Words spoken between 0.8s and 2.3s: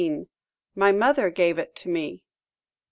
MOTHER GAVE IT TO ME."